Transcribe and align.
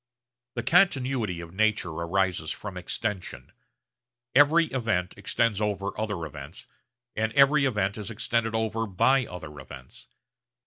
The 0.55 0.63
continuity 0.63 1.41
of 1.41 1.53
nature 1.53 1.91
arises 1.91 2.49
from 2.49 2.75
extension. 2.75 3.51
Every 4.33 4.65
event 4.71 5.13
extends 5.15 5.61
over 5.61 5.91
other 5.95 6.25
events, 6.25 6.65
and 7.15 7.31
every 7.33 7.65
event 7.65 7.99
is 7.99 8.09
extended 8.09 8.55
over 8.55 8.87
by 8.87 9.27
other 9.27 9.59
events. 9.59 10.07